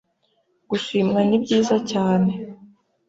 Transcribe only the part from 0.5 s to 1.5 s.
Gushimwa ni